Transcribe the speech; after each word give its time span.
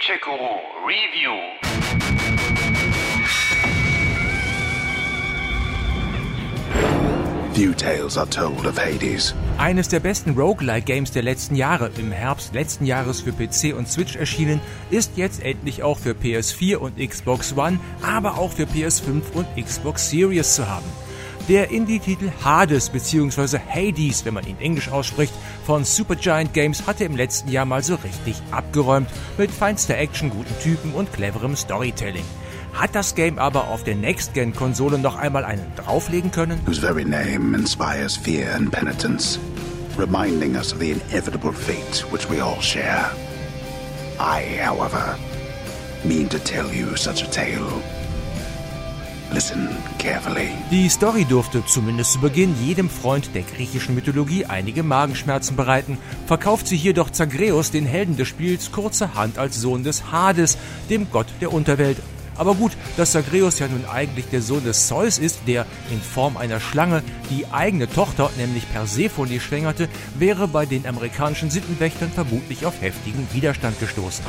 Gadget-Guru 0.00 0.86
Review. 0.86 1.36
Few 7.52 7.74
tales 7.74 8.16
are 8.16 8.28
told 8.30 8.66
of 8.66 8.78
Hades. 8.78 9.34
Eines 9.58 9.88
der 9.88 10.00
besten 10.00 10.30
Roguelike-Games 10.30 11.10
der 11.10 11.22
letzten 11.22 11.54
Jahre, 11.54 11.90
im 11.98 12.12
Herbst 12.12 12.54
letzten 12.54 12.86
Jahres 12.86 13.20
für 13.20 13.32
PC 13.32 13.76
und 13.76 13.88
Switch 13.88 14.16
erschienen, 14.16 14.60
ist 14.90 15.16
jetzt 15.16 15.42
endlich 15.42 15.82
auch 15.82 15.98
für 15.98 16.12
PS4 16.12 16.76
und 16.76 16.96
Xbox 16.96 17.54
One, 17.56 17.78
aber 18.00 18.38
auch 18.38 18.52
für 18.52 18.64
PS5 18.64 19.22
und 19.34 19.46
Xbox 19.62 20.08
Series 20.08 20.54
zu 20.54 20.66
haben. 20.66 20.86
Der 21.50 21.68
Indie-Titel 21.72 22.30
Hades 22.44 22.90
bzw. 22.90 23.58
Hades, 23.58 24.24
wenn 24.24 24.34
man 24.34 24.46
ihn 24.46 24.60
englisch 24.60 24.88
ausspricht, 24.88 25.34
von 25.66 25.84
Supergiant 25.84 26.54
Games 26.54 26.86
hatte 26.86 27.02
im 27.02 27.16
letzten 27.16 27.50
Jahr 27.50 27.64
mal 27.64 27.82
so 27.82 27.96
richtig 27.96 28.36
abgeräumt 28.52 29.08
mit 29.36 29.50
feinster 29.50 29.98
Action, 29.98 30.30
guten 30.30 30.54
Typen 30.62 30.92
und 30.94 31.12
cleverem 31.12 31.56
Storytelling. 31.56 32.22
Hat 32.72 32.94
das 32.94 33.16
Game 33.16 33.40
aber 33.40 33.66
auf 33.66 33.82
der 33.82 33.96
Next-Gen-Konsole 33.96 34.96
noch 34.96 35.16
einmal 35.16 35.44
einen 35.44 35.66
drauflegen 35.74 36.30
können? 36.30 36.60
Whose 36.66 36.80
very 36.80 37.04
name 37.04 37.58
inspires 37.58 38.16
fear 38.16 38.54
and 38.54 38.70
penitence, 38.70 39.40
reminding 39.98 40.54
us 40.54 40.72
of 40.72 40.78
the 40.78 40.92
inevitable 40.92 41.52
fate 41.52 42.06
which 42.12 42.30
we 42.30 42.40
all 42.40 42.62
share. 42.62 43.10
I, 44.20 44.44
however, 44.64 45.18
mean 46.04 46.28
to 46.28 46.38
tell 46.38 46.72
you 46.72 46.94
such 46.94 47.24
a 47.24 47.26
tale. 47.32 47.82
Listen 49.32 49.68
carefully. 49.98 50.48
Die 50.72 50.88
Story 50.88 51.24
durfte 51.24 51.64
zumindest 51.64 52.12
zu 52.14 52.20
Beginn 52.20 52.54
jedem 52.60 52.90
Freund 52.90 53.32
der 53.34 53.42
griechischen 53.42 53.94
Mythologie 53.94 54.44
einige 54.46 54.82
Magenschmerzen 54.82 55.54
bereiten, 55.54 55.98
verkauft 56.26 56.66
sie 56.66 56.76
hier 56.76 56.94
doch 56.94 57.10
Zagreus, 57.10 57.70
den 57.70 57.86
Helden 57.86 58.16
des 58.16 58.26
Spiels, 58.26 58.72
kurzerhand 58.72 59.38
als 59.38 59.60
Sohn 59.60 59.84
des 59.84 60.10
Hades, 60.10 60.58
dem 60.88 61.10
Gott 61.10 61.28
der 61.40 61.52
Unterwelt. 61.52 61.98
Aber 62.36 62.54
gut, 62.54 62.72
dass 62.96 63.12
Zagreus 63.12 63.60
ja 63.60 63.68
nun 63.68 63.84
eigentlich 63.84 64.26
der 64.32 64.42
Sohn 64.42 64.64
des 64.64 64.88
Zeus 64.88 65.18
ist, 65.18 65.40
der 65.46 65.64
in 65.90 66.00
Form 66.00 66.36
einer 66.36 66.58
Schlange 66.58 67.02
die 67.30 67.46
eigene 67.52 67.88
Tochter, 67.88 68.30
nämlich 68.36 68.68
Persephone, 68.72 69.38
schwängerte, 69.38 69.88
wäre 70.18 70.48
bei 70.48 70.66
den 70.66 70.86
amerikanischen 70.86 71.50
Sittenwächtern 71.50 72.10
vermutlich 72.10 72.66
auf 72.66 72.80
heftigen 72.80 73.28
Widerstand 73.32 73.78
gestoßen. 73.78 74.24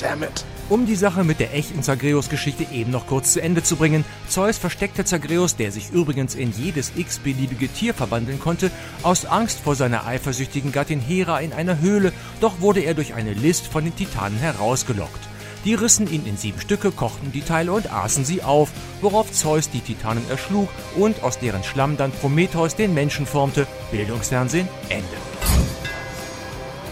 Damn 0.00 0.24
it. 0.24 0.44
Um 0.68 0.84
die 0.84 0.96
Sache 0.96 1.22
mit 1.22 1.38
der 1.38 1.54
echten 1.54 1.84
Zagreus-Geschichte 1.84 2.66
eben 2.72 2.90
noch 2.90 3.06
kurz 3.06 3.32
zu 3.32 3.40
Ende 3.40 3.62
zu 3.62 3.76
bringen, 3.76 4.04
Zeus 4.28 4.58
versteckte 4.58 5.04
Zagreus, 5.04 5.54
der 5.54 5.70
sich 5.70 5.90
übrigens 5.92 6.34
in 6.34 6.52
jedes 6.52 6.90
x-beliebige 6.96 7.68
Tier 7.68 7.94
verwandeln 7.94 8.40
konnte, 8.40 8.72
aus 9.04 9.26
Angst 9.26 9.60
vor 9.60 9.76
seiner 9.76 10.06
eifersüchtigen 10.06 10.72
Gattin 10.72 10.98
Hera 10.98 11.38
in 11.38 11.52
einer 11.52 11.78
Höhle, 11.78 12.12
doch 12.40 12.60
wurde 12.60 12.80
er 12.80 12.94
durch 12.94 13.14
eine 13.14 13.32
List 13.32 13.68
von 13.68 13.84
den 13.84 13.94
Titanen 13.94 14.38
herausgelockt. 14.38 15.20
Die 15.64 15.74
rissen 15.74 16.10
ihn 16.12 16.26
in 16.26 16.36
sieben 16.36 16.60
Stücke, 16.60 16.90
kochten 16.90 17.30
die 17.30 17.42
Teile 17.42 17.72
und 17.72 17.92
aßen 17.92 18.24
sie 18.24 18.42
auf, 18.42 18.70
worauf 19.00 19.30
Zeus 19.30 19.70
die 19.70 19.80
Titanen 19.80 20.28
erschlug 20.28 20.68
und 20.96 21.22
aus 21.22 21.38
deren 21.38 21.62
Schlamm 21.62 21.96
dann 21.96 22.10
Prometheus 22.10 22.74
den 22.74 22.92
Menschen 22.92 23.26
formte. 23.26 23.68
Bildungsfernsehen, 23.92 24.68
Ende. 24.88 25.06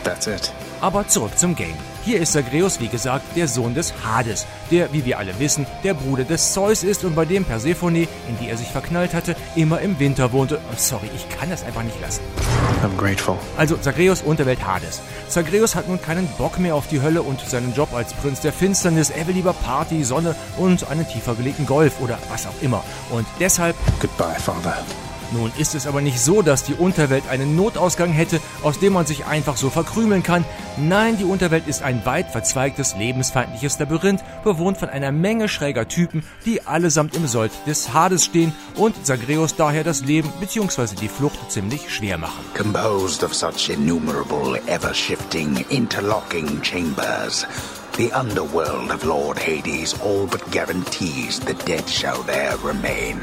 That's 0.05 0.29
it. 0.29 0.53
Aber 0.81 1.09
zurück 1.09 1.37
zum 1.37 1.57
Game. 1.57 1.77
Hier 2.05 2.21
ist 2.21 2.33
Zagreus, 2.35 2.81
wie 2.81 2.89
gesagt, 2.89 3.25
der 3.35 3.49
Sohn 3.49 3.75
des 3.75 3.95
Hades, 4.05 4.47
der, 4.71 4.93
wie 4.93 5.07
wir 5.07 5.19
alle 5.19 5.39
wissen, 5.39 5.67
der 5.85 5.95
Bruder 5.95 6.25
des 6.25 6.53
Zeus 6.53 6.83
ist 6.83 7.03
und 7.03 7.15
bei 7.15 7.25
dem 7.25 7.47
Persephone, 7.47 7.97
in 8.29 8.39
die 8.39 8.51
er 8.51 8.59
sich 8.59 8.69
verknallt 8.69 9.15
hatte, 9.15 9.35
immer 9.57 9.81
im 9.81 9.99
Winter 9.99 10.31
wohnte. 10.33 10.61
Oh, 10.71 10.75
sorry, 10.77 11.09
ich 11.17 11.27
kann 11.31 11.49
das 11.49 11.65
einfach 11.65 11.83
nicht 11.83 11.99
lassen. 12.03 12.21
I'm 12.83 12.95
grateful. 12.99 13.39
Also 13.57 13.79
Zagreus 13.79 14.21
Unterwelt 14.21 14.63
Hades. 14.67 15.01
Zagreus 15.31 15.75
hat 15.75 15.89
nun 15.89 16.01
keinen 16.01 16.27
Bock 16.37 16.59
mehr 16.59 16.75
auf 16.75 16.89
die 16.89 17.01
Hölle 17.01 17.23
und 17.23 17.41
seinen 17.41 17.73
Job 17.73 17.95
als 17.95 18.13
Prinz 18.13 18.41
der 18.41 18.53
Finsternis. 18.53 19.09
Er 19.09 19.27
will 19.27 19.35
lieber 19.35 19.55
Party, 19.55 20.05
Sonne 20.05 20.37
und 20.59 20.87
einen 20.91 21.09
tiefer 21.09 21.35
gelegten 21.35 21.65
Golf 21.65 22.01
oder 22.01 22.19
was 22.29 22.47
auch 22.47 22.61
immer. 22.61 22.85
Und 23.09 23.27
deshalb 23.41 23.77
Goodbye, 23.99 24.39
Father. 24.39 24.77
Nun 25.33 25.53
ist 25.59 25.75
es 25.75 25.87
aber 25.87 26.01
nicht 26.01 26.21
so, 26.21 26.43
dass 26.43 26.65
die 26.65 26.75
Unterwelt 26.75 27.29
einen 27.29 27.57
Notausgang 27.57 28.11
hätte, 28.11 28.41
aus 28.63 28.79
dem 28.79 28.93
man 28.93 29.07
sich 29.07 29.27
einfach 29.27 29.57
so 29.57 29.71
verkrümeln 29.71 30.23
kann. 30.23 30.45
Nein, 30.77 31.17
die 31.19 31.25
Unterwelt 31.25 31.67
ist 31.67 31.83
ein 31.83 32.05
weit 32.05 32.31
verzweigtes, 32.31 32.97
lebensfeindliches 32.97 33.79
Labyrinth, 33.79 34.25
bewohnt 34.43 34.79
von 34.79 34.89
einer 34.89 35.13
Menge 35.13 35.49
schräger 35.49 35.89
Typen, 35.89 36.25
die 36.45 36.67
allesamt 36.67 37.15
im 37.15 37.27
Sold 37.27 37.53
des 37.67 37.93
Hades 37.93 38.25
stehen 38.25 38.53
und 38.77 39.07
Zagreus 39.07 39.57
daher 39.57 39.85
das 39.85 40.01
Leben 40.03 40.33
bzw. 40.41 40.95
die 41.01 41.09
Flucht 41.09 41.51
ziemlich 41.51 41.93
schwer 41.93 42.19
machen. 42.19 42.45
Composed 42.57 43.23
of 43.23 43.35
such 43.35 43.71
innumerable, 43.71 44.61
ever 44.67 44.93
shifting, 44.95 45.65
interlocking 45.69 46.63
chambers, 46.63 47.47
the 47.97 48.11
underworld 48.13 48.91
of 48.91 49.05
Lord 49.05 49.39
Hades 49.39 49.95
all 50.01 50.27
but 50.27 50.43
guarantees 50.51 51.39
the 51.39 51.55
dead 51.55 51.89
shall 51.89 52.23
there 52.23 52.57
remain 52.59 53.19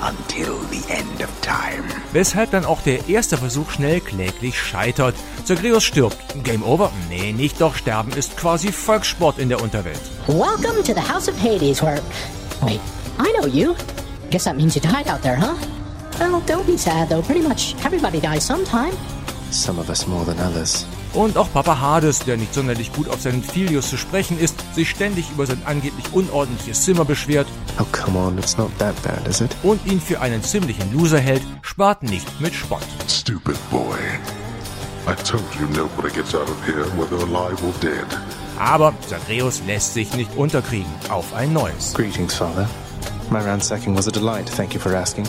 until 0.00 0.58
the 0.70 0.84
end 0.88 1.20
of 1.22 1.30
time. 1.40 1.84
Weshalb 2.12 2.52
dann 2.52 2.64
auch 2.64 2.80
der 2.82 3.08
erste 3.08 3.36
Versuch 3.36 3.70
schnell 3.70 4.00
kläglich 4.00 4.58
scheitert. 4.58 5.14
Zagreus 5.44 5.82
stirbt. 5.82 6.16
Game 6.44 6.62
over? 6.62 6.90
Nee, 7.08 7.32
nicht 7.32 7.60
doch. 7.60 7.74
Sterben 7.74 8.12
ist 8.12 8.36
quasi 8.36 8.70
Volkssport 8.70 9.38
in 9.38 9.48
der 9.48 9.60
Unterwelt. 9.60 10.00
Welcome 10.28 10.82
to 10.84 10.94
the 10.94 11.12
House 11.12 11.28
of 11.28 11.36
Hades, 11.42 11.82
where. 11.82 12.00
Wait, 12.62 12.80
I 13.18 13.32
know 13.38 13.46
you. 13.46 13.74
Guess 14.30 14.44
that 14.44 14.56
means 14.56 14.76
you 14.76 14.82
died 14.82 15.08
out 15.08 15.22
there, 15.22 15.36
huh? 15.36 15.56
Well, 16.20 16.40
don't 16.46 16.66
be 16.66 16.76
sad, 16.76 17.08
though. 17.08 17.22
Pretty 17.22 17.42
much 17.42 17.74
everybody 17.84 18.20
dies 18.20 18.44
sometime. 18.44 18.92
Some 19.52 19.78
of 19.78 19.88
us 19.90 20.06
more 20.06 20.24
than 20.24 20.38
others. 20.40 20.86
Und 21.12 21.36
auch 21.36 21.52
Papa 21.52 21.78
Hades, 21.78 22.20
der 22.20 22.38
nicht 22.38 22.54
sonderlich 22.54 22.90
gut 22.92 23.08
auf 23.10 23.20
seinen 23.20 23.42
Filius 23.44 23.90
zu 23.90 23.98
sprechen 23.98 24.38
ist, 24.40 24.54
sich 24.74 24.88
ständig 24.88 25.30
über 25.30 25.44
sein 25.44 25.60
angeblich 25.66 26.06
unordentliches 26.14 26.82
Zimmer 26.84 27.04
beschwert 27.04 27.46
Oh, 27.78 27.84
come 27.92 28.18
on, 28.18 28.38
it's 28.38 28.56
not 28.56 28.70
that 28.78 28.94
bad, 29.02 29.26
is 29.28 29.42
it? 29.42 29.54
und 29.62 29.84
ihn 29.86 30.00
für 30.00 30.20
einen 30.22 30.42
ziemlichen 30.42 30.90
Loser 30.94 31.18
hält, 31.20 31.42
spart 31.60 32.02
nicht 32.02 32.40
mit 32.40 32.54
Spott. 32.54 32.82
Stupid 33.08 33.56
boy. 33.70 33.98
I 35.06 35.14
told 35.24 35.42
you 35.60 35.66
nobody 35.76 36.08
gets 36.14 36.34
out 36.34 36.48
of 36.48 36.56
here, 36.66 36.84
whether 36.96 37.16
alive 37.22 37.62
or 37.62 37.74
dead. 37.82 38.06
Aber 38.58 38.94
Zagreus 39.06 39.60
lässt 39.66 39.92
sich 39.92 40.14
nicht 40.14 40.34
unterkriegen. 40.36 40.90
Auf 41.10 41.34
ein 41.34 41.52
neues. 41.52 41.92
Greetings, 41.92 42.34
Father. 42.34 42.68
My 43.30 43.40
ransacking 43.40 43.94
was 43.96 44.08
a 44.08 44.10
delight, 44.10 44.46
thank 44.48 44.72
you 44.72 44.80
for 44.80 44.94
asking. 44.94 45.26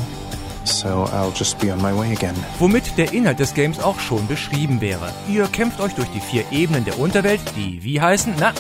So 0.64 1.06
I'll 1.12 1.34
just 1.38 1.60
be 1.60 1.72
on 1.72 1.82
my 1.82 1.98
way 1.98 2.14
again. 2.14 2.36
Womit 2.60 2.98
der 2.98 3.14
Inhalt 3.14 3.40
des 3.40 3.54
Games 3.54 3.80
auch 3.80 4.00
schon 4.00 4.28
beschrieben 4.28 4.82
wäre. 4.82 5.12
Ihr 5.28 5.48
kämpft 5.48 5.80
euch 5.80 5.94
durch 5.94 6.10
die 6.10 6.20
vier 6.20 6.44
Ebenen 6.52 6.86
der 6.86 7.00
Unterwelt, 7.00 7.42
die 7.56 7.84
wie 7.84 8.00
heißen? 8.00 8.34
Na, 8.40 8.54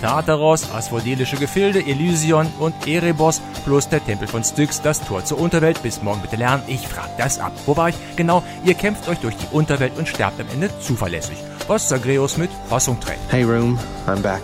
Tartaros, 0.00 0.70
asphodelische 0.72 1.36
Gefilde, 1.36 1.80
Elysion 1.80 2.46
und 2.58 2.74
Erebos 2.86 3.42
plus 3.64 3.88
der 3.88 4.04
Tempel 4.04 4.26
von 4.26 4.42
Styx, 4.42 4.80
das 4.80 5.00
Tor 5.00 5.24
zur 5.24 5.38
Unterwelt. 5.38 5.82
Bis 5.82 6.02
morgen 6.02 6.22
bitte 6.22 6.36
lernen, 6.36 6.62
ich 6.66 6.88
frag 6.88 7.16
das 7.18 7.38
ab. 7.38 7.52
Wo 7.66 7.76
war 7.76 7.90
ich? 7.90 7.96
Genau, 8.16 8.42
ihr 8.64 8.74
kämpft 8.74 9.08
euch 9.08 9.18
durch 9.18 9.36
die 9.36 9.54
Unterwelt 9.54 9.92
und 9.98 10.08
sterbt 10.08 10.40
am 10.40 10.48
Ende 10.52 10.70
zuverlässig. 10.80 11.36
Was 11.68 11.88
Zagreus 11.88 12.36
mit 12.36 12.50
Fassung 12.68 12.98
trägt. 13.00 13.20
Hey, 13.28 13.44
Room, 13.44 13.78
I'm 14.06 14.22
back. 14.22 14.42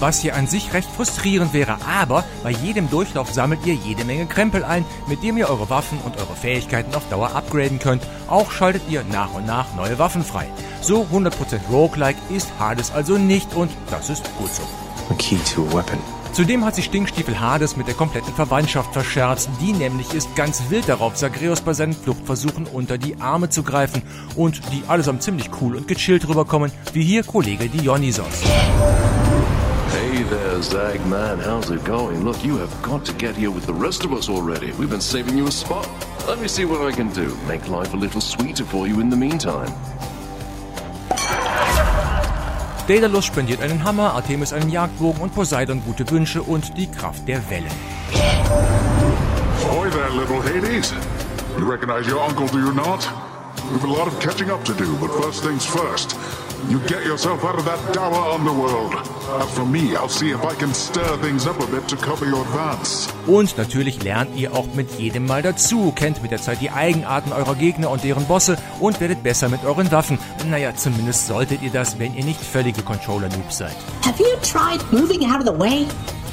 Was 0.00 0.20
hier 0.20 0.36
an 0.36 0.46
sich 0.46 0.72
recht 0.72 0.88
frustrierend 0.90 1.52
wäre, 1.52 1.78
aber 1.86 2.24
bei 2.42 2.50
jedem 2.50 2.88
Durchlauf 2.88 3.32
sammelt 3.32 3.66
ihr 3.66 3.74
jede 3.74 4.04
Menge 4.04 4.26
Krempel 4.26 4.64
ein, 4.64 4.84
mit 5.08 5.22
dem 5.22 5.36
ihr 5.36 5.50
eure 5.50 5.70
Waffen 5.70 5.98
und 6.04 6.16
eure 6.18 6.36
Fähigkeiten 6.36 6.94
auf 6.94 7.08
Dauer 7.08 7.34
upgraden 7.34 7.78
könnt. 7.78 8.02
Auch 8.28 8.50
schaltet 8.50 8.82
ihr 8.88 9.04
nach 9.04 9.34
und 9.34 9.46
nach 9.46 9.74
neue 9.74 9.98
Waffen 9.98 10.22
frei. 10.22 10.46
So 10.80 11.06
100% 11.12 11.32
Roguelike 11.70 12.18
ist 12.30 12.48
Hades 12.58 12.92
also 12.92 13.18
nicht 13.18 13.54
und 13.54 13.70
das 13.90 14.08
ist 14.08 14.24
gut 14.36 14.50
so. 14.54 14.62
A 15.10 15.14
key 15.14 15.38
to 15.54 15.66
a 15.66 15.74
weapon. 15.74 15.98
Zudem 16.32 16.64
hat 16.64 16.76
sich 16.76 16.84
Stinkstiefel 16.84 17.40
Hades 17.40 17.76
mit 17.76 17.88
der 17.88 17.94
kompletten 17.94 18.32
Verwandtschaft 18.34 18.92
verscherzt. 18.92 19.48
Die 19.60 19.72
nämlich 19.72 20.14
ist 20.14 20.36
ganz 20.36 20.62
wild 20.68 20.88
darauf, 20.88 21.14
Zagreus 21.14 21.62
bei 21.62 21.72
seinen 21.72 21.94
Fluchtversuchen 21.94 22.66
unter 22.66 22.98
die 22.98 23.20
Arme 23.20 23.48
zu 23.48 23.62
greifen 23.64 24.02
und 24.36 24.60
die 24.72 24.84
allesamt 24.86 25.22
ziemlich 25.22 25.50
cool 25.60 25.74
und 25.74 25.88
gechillt 25.88 26.28
rüberkommen, 26.28 26.70
wie 26.92 27.02
hier 27.02 27.24
Kollege 27.24 27.68
Dionysos. 27.68 28.26
Hey 30.18 30.24
there, 30.24 30.58
Zagman. 30.58 31.38
How's 31.38 31.70
it 31.70 31.84
going? 31.84 32.24
Look, 32.24 32.44
you 32.44 32.56
have 32.56 32.82
got 32.82 33.04
to 33.04 33.12
get 33.12 33.36
here 33.36 33.52
with 33.52 33.66
the 33.66 33.72
rest 33.72 34.04
of 34.04 34.12
us 34.12 34.28
already. 34.28 34.72
We've 34.72 34.90
been 34.90 35.00
saving 35.00 35.38
you 35.38 35.46
a 35.46 35.50
spot. 35.52 35.88
Let 36.26 36.40
me 36.40 36.48
see 36.48 36.64
what 36.64 36.80
I 36.80 36.90
can 36.90 37.08
do. 37.10 37.36
Make 37.46 37.68
life 37.68 37.94
a 37.94 37.96
little 37.96 38.20
sweeter 38.20 38.64
for 38.64 38.88
you 38.88 38.98
in 38.98 39.10
the 39.10 39.16
meantime. 39.16 39.72
Daedalus 42.88 43.26
spendiert 43.26 43.62
einen 43.62 43.84
Hammer, 43.84 44.12
Artemis 44.12 44.52
einen 44.52 44.70
Jagdbogen 44.70 45.22
und 45.22 45.32
Poseidon 45.36 45.84
gute 45.84 46.10
Wünsche 46.10 46.42
und 46.42 46.76
die 46.76 46.90
Kraft 46.90 47.28
der 47.28 47.48
Wellen. 47.48 47.70
Ahoy 49.70 49.88
there, 49.88 50.10
little 50.10 50.42
Hades. 50.42 50.92
You 51.56 51.64
recognize 51.64 52.10
your 52.10 52.20
uncle, 52.20 52.48
do 52.48 52.58
you 52.58 52.72
not? 52.72 53.08
We've 53.70 53.84
a 53.84 53.86
lot 53.86 54.08
of 54.08 54.18
catching 54.18 54.50
up 54.50 54.64
to 54.64 54.74
do, 54.74 54.96
but 54.96 55.12
first 55.22 55.44
things 55.44 55.64
first. 55.64 56.16
You 56.66 56.80
get 56.80 57.06
yourself 57.06 57.44
out 57.44 57.58
of 57.58 57.64
that 57.64 57.78
dour 57.94 58.34
underworld. 58.34 58.92
As 59.40 59.50
for 59.54 59.64
me, 59.64 59.96
I'll 59.96 60.08
see 60.08 60.30
if 60.32 60.42
I 60.44 60.54
can 60.54 60.74
stir 60.74 61.16
things 61.22 61.46
up 61.46 61.58
a 61.60 61.66
bit 61.66 61.88
to 61.88 61.96
cover 61.96 62.26
your 62.26 62.42
advance. 62.42 63.08
Und 63.26 63.56
natürlich 63.56 64.02
lernt 64.02 64.36
ihr 64.36 64.52
auch 64.52 64.66
mit 64.74 64.98
jedem 64.98 65.26
Mal 65.26 65.42
dazu, 65.42 65.92
kennt 65.92 66.20
mit 66.20 66.30
der 66.30 66.42
Zeit 66.42 66.60
die 66.60 66.70
Eigenarten 66.70 67.32
eurer 67.32 67.54
Gegner 67.54 67.90
und 67.90 68.04
deren 68.04 68.26
Bosse 68.26 68.58
und 68.80 69.00
werdet 69.00 69.22
besser 69.22 69.48
mit 69.48 69.64
euren 69.64 69.90
Waffen. 69.92 70.18
Naja, 70.50 70.74
zumindest 70.74 71.26
solltet 71.26 71.62
ihr 71.62 71.70
das, 71.70 71.98
wenn 71.98 72.14
ihr 72.14 72.24
nicht 72.24 72.40
völlige 72.40 72.82
Controller-Noobs 72.82 73.56
seid. 73.56 73.76
Have 74.04 74.18
you 74.18 74.36
tried 74.42 74.82
moving 74.92 75.24
out 75.30 75.40
of 75.40 75.46
the 75.46 75.58
way? 75.58 75.86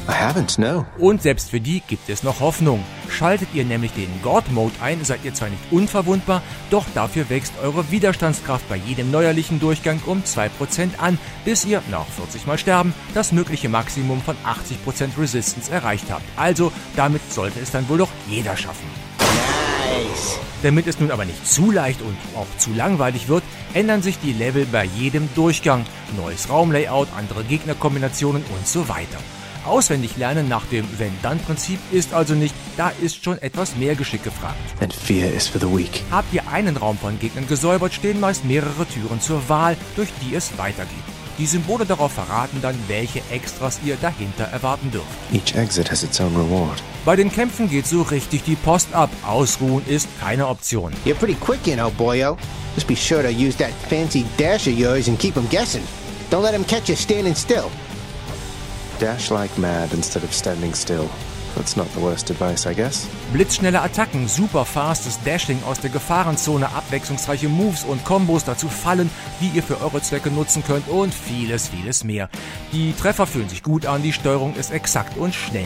I 0.07 0.12
haven't, 0.12 0.60
no. 0.60 0.86
Und 1.00 1.24
selbst 1.24 1.50
für 1.50 1.60
die 1.60 1.81
gibt 1.81 2.10
es 2.10 2.22
noch 2.22 2.40
Hoffnung. 2.40 2.84
Schaltet 3.10 3.50
ihr 3.54 3.66
nämlich 3.66 3.92
den 3.94 4.10
God-Mode 4.22 4.75
ein, 4.81 5.04
seid 5.04 5.24
ihr 5.24 5.34
zwar 5.34 5.50
nicht 5.50 5.63
unverwundbar, 5.72 6.44
doch 6.69 6.86
dafür 6.94 7.30
wächst 7.30 7.54
eure 7.63 7.90
Widerstandskraft 7.90 8.69
bei 8.69 8.75
jedem 8.75 9.10
neuerlichen 9.10 9.60
Durchgang 9.60 10.00
um 10.06 10.22
2% 10.22 11.00
an, 11.00 11.18
bis 11.44 11.66
ihr 11.66 11.81
nach 11.90 12.06
40 12.06 12.46
Mal 12.46 12.60
Sterben 12.60 12.94
das 13.16 13.31
mögliche 13.31 13.69
Maximum 13.69 14.22
von 14.22 14.36
80% 14.46 15.19
Resistance 15.19 15.72
erreicht 15.72 16.06
habt. 16.12 16.25
Also, 16.36 16.72
damit 16.96 17.34
sollte 17.34 17.60
es 17.60 17.72
dann 17.72 17.90
wohl 17.90 17.98
doch 17.98 18.12
jeder 18.30 18.56
schaffen. 18.56 18.88
Nice. 19.19 20.40
Damit 20.62 20.88
es 20.88 21.00
nun 21.00 21.12
aber 21.12 21.25
nicht 21.25 21.48
zu 21.48 21.72
leicht 21.72 22.02
und 22.02 22.18
auch 22.36 22.48
zu 22.57 22.72
langweilig 22.74 23.28
wird, 23.28 23.44
ändern 23.74 24.02
sich 24.02 24.19
die 24.19 24.34
Level 24.34 24.66
bei 24.66 24.84
jedem 24.84 25.30
Durchgang. 25.36 25.86
Neues 26.18 26.50
Raumlayout, 26.50 27.07
andere 27.18 27.44
Gegnerkombinationen 27.44 28.44
und 28.44 28.68
so 28.68 28.88
weiter. 28.88 29.19
Auswendig 29.66 30.18
lernen 30.18 30.48
nach 30.48 30.66
dem 30.68 30.86
Wenn-Dann-Prinzip 30.98 31.80
ist 31.92 32.14
also 32.14 32.36
nicht, 32.36 32.54
da 32.78 32.92
ist 33.02 33.24
schon 33.24 33.42
etwas 33.42 33.76
mehr 33.76 33.96
Geschick 33.96 34.24
gefragt. 34.24 34.56
And 34.80 34.94
fear 34.94 35.32
is 35.32 35.48
for 35.48 35.60
the 35.60 35.68
weak. 35.68 36.04
Habt 36.12 36.32
ihr 36.34 36.48
einen 36.48 36.78
Raum 36.78 36.98
von 36.98 37.20
Gegnern 37.20 37.48
gesäubert, 37.48 37.94
stehen 37.94 38.20
meist 38.20 38.46
mehrere 38.46 38.86
Türen 38.86 39.20
zur 39.20 39.48
Wahl, 39.50 39.76
durch 39.96 40.10
die 40.22 40.36
es 40.36 40.58
weitergeht. 40.58 41.04
Die 41.38 41.48
Symbole 41.48 41.86
darauf 41.86 42.14
verraten 42.14 42.62
dann, 42.62 42.76
welche 42.88 43.22
Extras 43.30 43.80
ihr 43.84 43.98
dahinter 43.98 44.46
erwarten 44.46 44.90
dürft. 44.92 45.08
Each 45.34 45.54
exit 45.56 45.92
has 45.92 46.04
its 46.04 46.22
own 46.22 46.34
reward. 46.36 46.82
Bei 47.04 47.16
den 47.16 47.32
Kämpfen 47.32 47.70
geht 47.70 47.88
so 47.88 48.04
richtig 48.04 48.44
die 48.44 48.56
Post 48.56 48.94
ab. 48.94 49.10
Ausruhen 49.26 49.86
ist 49.86 50.08
keine 50.20 50.48
Option. 50.48 50.94
You're 51.06 51.16
pretty 51.16 51.36
quick, 51.36 51.66
you 51.68 51.74
know, 51.74 51.92
boyo. 51.92 52.38
Just 52.76 52.88
be 52.88 52.96
sure 52.96 53.22
to 53.22 53.30
use 53.30 53.58
that 53.58 53.72
fancy 53.90 54.26
dash 54.38 54.68
of 54.68 54.78
yours 54.78 55.10
and 55.10 55.20
keep 55.20 55.34
them 55.34 55.48
guessing. 55.50 55.84
Don't 56.30 56.44
let 56.44 56.54
them 56.54 56.66
catch 56.66 56.88
you 56.88 56.96
standing 56.96 57.36
still. 57.36 57.70
Dash 59.00 59.30
like 59.30 59.57
mad 59.57 59.94
instead 59.94 60.24
of 60.24 60.33
standing 60.33 60.74
still. 60.74 61.09
That's 61.56 61.77
not 61.77 61.88
the 61.94 62.01
worst 62.01 62.30
advice, 62.30 62.68
I 62.68 62.74
guess. 62.74 63.07
Blitzschnelle 63.31 63.81
Attacken, 63.81 64.27
super 64.27 64.65
fastes 64.65 65.19
Dashing 65.24 65.63
aus 65.63 65.80
der 65.80 65.89
Gefahrenzone, 65.89 66.68
abwechslungsreiche 66.68 67.47
Moves 67.47 67.86
und 67.86 68.03
Kombos 68.03 68.44
dazu 68.44 68.68
fallen, 68.68 69.09
die 69.39 69.47
ihr 69.56 69.63
für 69.63 69.81
eure 69.81 70.01
Zwecke 70.01 70.31
nutzen 70.31 70.63
könnt 70.65 70.88
und 70.89 71.13
vieles, 71.13 71.69
vieles 71.69 72.03
mehr. 72.03 72.30
Die 72.74 72.94
Treffer 72.94 73.25
fühlen 73.25 73.50
sich 73.50 73.63
gut 73.63 73.86
an, 73.86 74.03
die 74.03 74.13
Steuerung 74.13 74.56
ist 74.56 74.71
exakt 74.71 75.18
und 75.18 75.33
schnell. 75.33 75.63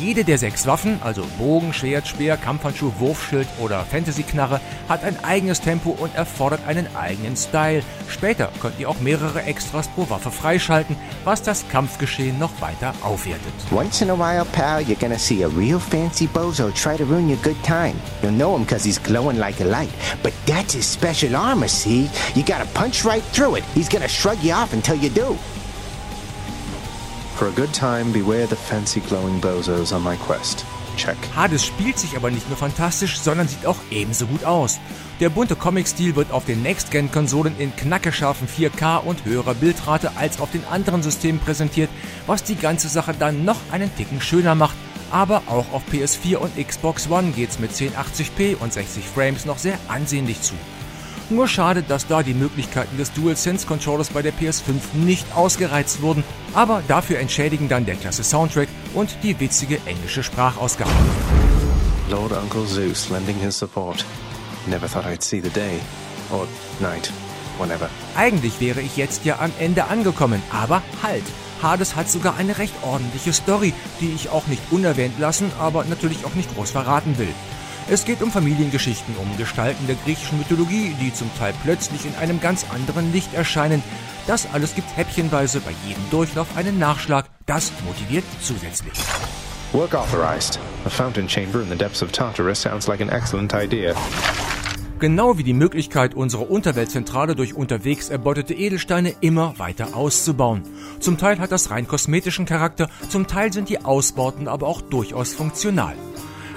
Jede 0.00 0.24
der 0.24 0.38
sechs 0.38 0.66
Waffen, 0.66 0.98
also 1.02 1.22
Bogen, 1.36 1.74
Schwert, 1.74 2.08
Speer, 2.08 2.38
Kampfhandschuh, 2.38 2.90
Wurfschild 2.98 3.46
oder 3.58 3.84
Fantasy-Knarre, 3.84 4.58
hat 4.88 5.04
ein 5.04 5.22
eigenes 5.22 5.60
Tempo 5.60 5.90
und 5.90 6.14
erfordert 6.14 6.60
einen 6.66 6.88
eigenen 6.96 7.36
Style. 7.36 7.82
Später 8.08 8.50
könnt 8.62 8.80
ihr 8.80 8.88
auch 8.88 8.98
mehrere 9.00 9.42
Extras 9.42 9.88
pro 9.88 10.08
Waffe 10.08 10.30
freischalten, 10.30 10.96
was 11.24 11.42
das 11.42 11.68
Kampfgeschehen 11.68 12.38
noch 12.38 12.62
weiter 12.62 12.94
aufwertet. 13.02 13.52
Once 13.70 14.00
in 14.00 14.08
a 14.08 14.14
while, 14.16 14.46
pal, 14.46 14.80
you're 14.80 14.98
gonna 14.98 15.18
see 15.18 15.44
a 15.44 15.48
real 15.48 15.78
fancy 15.78 16.26
bozo 16.26 16.72
try 16.72 16.96
to 16.96 17.04
ruin 17.04 17.28
your 17.28 17.38
good 17.42 17.62
time. 17.62 17.94
You'll 18.22 18.32
know 18.32 18.56
him 18.56 18.64
because 18.64 18.82
he's 18.82 18.98
glowing 19.02 19.38
like 19.38 19.60
a 19.60 19.66
light. 19.66 19.92
But 20.22 20.32
that's 20.46 20.72
his 20.72 20.86
special 20.86 21.36
armor, 21.36 21.68
see? 21.68 22.08
You 22.34 22.42
gotta 22.42 22.66
punch 22.72 23.04
right 23.04 23.22
through 23.34 23.56
it. 23.56 23.64
He's 23.74 23.90
gonna 23.90 24.08
shrug 24.08 24.42
you 24.42 24.54
off 24.54 24.72
until 24.72 24.96
you 24.96 25.10
do. 25.10 25.36
For 27.40 27.48
a 27.48 27.52
good 27.52 27.72
time, 27.72 28.12
beware 28.12 28.46
the 28.46 28.54
fancy 28.54 29.00
glowing 29.00 29.40
bozos 29.40 29.94
on 29.94 30.04
my 30.04 30.14
quest. 30.14 30.62
Check. 30.98 31.16
Hades 31.34 31.64
spielt 31.64 31.98
sich 31.98 32.14
aber 32.14 32.30
nicht 32.30 32.46
nur 32.50 32.58
fantastisch, 32.58 33.18
sondern 33.18 33.48
sieht 33.48 33.64
auch 33.64 33.78
ebenso 33.90 34.26
gut 34.26 34.44
aus. 34.44 34.78
Der 35.20 35.30
bunte 35.30 35.56
Comic-Stil 35.56 36.16
wird 36.16 36.32
auf 36.32 36.44
den 36.44 36.62
Next-Gen-Konsolen 36.62 37.58
in 37.58 37.74
knackescharfen 37.74 38.46
4K 38.46 38.98
und 38.98 39.24
höherer 39.24 39.54
Bildrate 39.54 40.18
als 40.18 40.38
auf 40.38 40.50
den 40.50 40.66
anderen 40.66 41.02
Systemen 41.02 41.40
präsentiert, 41.40 41.88
was 42.26 42.44
die 42.44 42.56
ganze 42.56 42.88
Sache 42.88 43.14
dann 43.18 43.46
noch 43.46 43.56
einen 43.72 43.90
Ticken 43.96 44.20
schöner 44.20 44.54
macht. 44.54 44.76
Aber 45.10 45.44
auch 45.46 45.72
auf 45.72 45.82
PS4 45.90 46.36
und 46.36 46.58
Xbox 46.58 47.08
One 47.08 47.30
geht's 47.30 47.58
mit 47.58 47.70
1080p 47.70 48.58
und 48.58 48.74
60 48.74 49.02
Frames 49.02 49.46
noch 49.46 49.56
sehr 49.56 49.78
ansehnlich 49.88 50.42
zu. 50.42 50.52
Nur 51.30 51.46
schade, 51.46 51.84
dass 51.84 52.08
da 52.08 52.24
die 52.24 52.34
Möglichkeiten 52.34 52.96
des 52.96 53.12
DualSense-Controllers 53.12 54.10
bei 54.10 54.20
der 54.20 54.32
PS5 54.32 54.94
nicht 54.94 55.24
ausgereizt 55.36 56.02
wurden, 56.02 56.24
aber 56.54 56.82
dafür 56.88 57.20
entschädigen 57.20 57.68
dann 57.68 57.86
der 57.86 57.94
klasse 57.94 58.24
Soundtrack 58.24 58.68
und 58.94 59.16
die 59.22 59.38
witzige 59.38 59.78
englische 59.86 60.24
Sprachausgabe. 60.24 60.90
Lord 62.10 62.32
Uncle 62.32 62.66
Zeus 62.66 63.08
lending 63.10 63.38
his 63.38 63.56
support. 63.56 64.04
Never 64.66 64.88
thought 64.88 65.06
I'd 65.06 65.22
see 65.22 65.40
the 65.40 65.50
day. 65.50 65.78
Or 66.32 66.48
night. 66.80 67.12
Whenever. 67.60 67.88
Eigentlich 68.16 68.60
wäre 68.60 68.80
ich 68.80 68.96
jetzt 68.96 69.24
ja 69.24 69.38
am 69.38 69.52
Ende 69.60 69.84
angekommen, 69.84 70.42
aber 70.50 70.82
halt! 71.02 71.24
Hades 71.62 71.94
hat 71.94 72.10
sogar 72.10 72.36
eine 72.36 72.58
recht 72.58 72.74
ordentliche 72.82 73.34
Story, 73.34 73.74
die 74.00 74.12
ich 74.12 74.30
auch 74.30 74.46
nicht 74.46 74.62
unerwähnt 74.70 75.18
lassen, 75.18 75.52
aber 75.60 75.84
natürlich 75.84 76.24
auch 76.24 76.34
nicht 76.34 76.52
groß 76.54 76.70
verraten 76.70 77.18
will. 77.18 77.32
Es 77.92 78.04
geht 78.04 78.22
um 78.22 78.30
Familiengeschichten, 78.30 79.16
um 79.16 79.36
Gestalten 79.36 79.88
der 79.88 79.96
griechischen 79.96 80.38
Mythologie, 80.38 80.94
die 81.00 81.12
zum 81.12 81.28
Teil 81.36 81.52
plötzlich 81.64 82.06
in 82.06 82.14
einem 82.14 82.40
ganz 82.40 82.64
anderen 82.72 83.12
Licht 83.12 83.34
erscheinen. 83.34 83.82
Das 84.28 84.46
alles 84.52 84.76
gibt 84.76 84.96
häppchenweise 84.96 85.58
bei 85.58 85.72
jedem 85.84 86.08
Durchlauf 86.08 86.56
einen 86.56 86.78
Nachschlag. 86.78 87.26
Das 87.46 87.72
motiviert 87.84 88.22
zusätzlich. 88.40 88.92
Work 89.72 89.96
authorized. 89.96 90.60
A 90.84 90.88
fountain 90.88 91.28
chamber 91.28 91.62
in 91.62 91.68
the 91.68 91.74
depths 91.74 92.00
of 92.00 92.12
Tartarus 92.12 92.62
sounds 92.62 92.86
like 92.86 93.00
an 93.00 93.08
excellent 93.08 93.52
idea. 93.54 93.96
Genau 95.00 95.36
wie 95.36 95.42
die 95.42 95.52
Möglichkeit, 95.52 96.14
unsere 96.14 96.44
Unterweltzentrale 96.44 97.34
durch 97.34 97.54
unterwegs 97.54 98.08
erbeutete 98.08 98.54
Edelsteine 98.54 99.14
immer 99.20 99.58
weiter 99.58 99.96
auszubauen. 99.96 100.62
Zum 101.00 101.18
Teil 101.18 101.40
hat 101.40 101.50
das 101.50 101.70
rein 101.70 101.88
kosmetischen 101.88 102.46
Charakter, 102.46 102.88
zum 103.08 103.26
Teil 103.26 103.52
sind 103.52 103.68
die 103.68 103.84
Ausbauten 103.84 104.46
aber 104.46 104.68
auch 104.68 104.80
durchaus 104.80 105.32
funktional. 105.32 105.96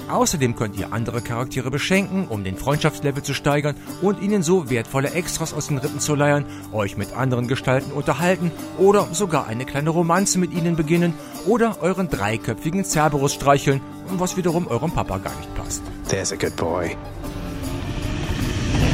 Außerdem 0.10 0.56
könnt 0.56 0.78
ihr 0.78 0.94
andere 0.94 1.22
Charaktere 1.22 1.72
beschenken, 1.72 2.28
um 2.28 2.44
den 2.44 2.58
Freundschaftslevel 2.58 3.24
zu 3.24 3.34
steigern 3.34 3.76
und 4.02 4.22
ihnen 4.22 4.44
so 4.44 4.70
wertvolle 4.70 5.12
Extras 5.12 5.54
aus 5.54 5.68
den 5.68 5.78
Rippen 5.78 6.00
zu 6.00 6.16
leiern, 6.16 6.46
euch 6.72 6.98
mit 6.98 7.14
anderen 7.14 7.48
Gestalten 7.48 7.92
unterhalten 7.92 8.52
oder 8.78 9.08
sogar 9.14 9.48
eine 9.48 9.66
kleine 9.66 9.90
Romanze 9.90 10.40
mit 10.40 10.54
ihnen 10.54 10.76
beginnen 10.76 11.14
oder 11.46 11.82
euren 11.82 12.10
dreiköpfigen 12.10 12.86
Cerberus 12.86 13.34
streicheln, 13.34 13.82
was 14.18 14.38
wiederum 14.38 14.68
eurem 14.68 14.92
Papa 14.92 15.18
gar 15.18 15.36
nicht 15.38 15.56
passt. 15.56 15.84
There's 16.08 16.32
a 16.32 16.36
good 16.36 16.56
boy. 16.56 16.96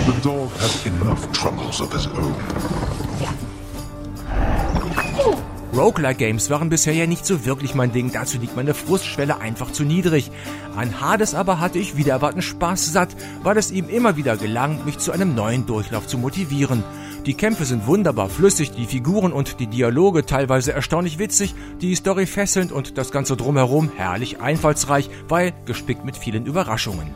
The 0.06 0.22
dog 0.24 0.50
has 0.60 0.86
enough 0.86 1.32
troubles 1.32 1.82
of 1.82 1.92
his 1.94 2.08
own. 2.08 2.99
Roguelike 5.80 6.18
Games 6.18 6.50
waren 6.50 6.68
bisher 6.68 6.92
ja 6.92 7.08
nicht 7.08 7.26
so 7.26 7.46
wirklich 7.46 7.74
mein 7.74 7.94
Ding, 7.94 8.12
dazu 8.12 8.38
liegt 8.38 8.54
meine 8.54 8.74
Frustschwelle 8.74 9.40
einfach 9.40 9.72
zu 9.72 9.86
niedrig. 9.86 10.30
An 10.76 11.00
Hades 11.00 11.34
aber 11.34 11.62
hatte 11.62 11.80
ich 11.80 11.96
wieder 11.96 12.12
erwarten 12.12 12.42
Spaß 12.42 12.92
satt, 12.92 13.16
weil 13.44 13.58
es 13.58 13.72
ihm 13.72 13.88
immer 13.88 14.18
wieder 14.18 14.36
gelang, 14.36 14.84
mich 14.84 14.98
zu 14.98 15.14
einem 15.14 15.36
neuen 15.36 15.66
Durchlauf 15.66 16.06
zu 16.06 16.18
motivieren. 16.18 16.84
Die 17.26 17.34
Kämpfe 17.34 17.64
sind 17.64 17.88
wunderbar 17.88 18.28
flüssig, 18.28 18.72
die 18.72 18.88
Figuren 18.88 19.32
und 19.32 19.62
die 19.62 19.68
Dialoge 19.68 20.26
teilweise 20.26 20.74
erstaunlich 20.74 21.18
witzig, 21.18 21.56
die 21.80 21.96
Story 21.96 22.26
fesselnd 22.26 22.74
und 22.74 22.98
das 22.98 23.12
Ganze 23.12 23.38
drumherum 23.38 23.90
herrlich 23.96 24.42
einfallsreich, 24.42 25.10
weil 25.30 25.54
gespickt 25.66 26.04
mit 26.04 26.18
vielen 26.18 26.46
Überraschungen. 26.46 27.12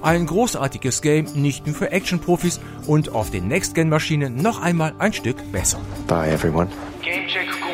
Ein 0.00 0.24
großartiges 0.24 1.02
Game, 1.02 1.26
nicht 1.34 1.66
nur 1.66 1.76
für 1.76 1.90
Action-Profis 1.90 2.60
und 2.86 3.10
auf 3.10 3.30
den 3.30 3.48
Next-Gen-Maschinen 3.48 4.40
noch 4.40 4.62
einmal 4.62 4.94
ein 4.98 5.12
Stück 5.12 5.36
besser. 5.52 5.80
Bye, 6.06 6.30
everyone. 6.30 6.68
Gamecheck 7.02 7.65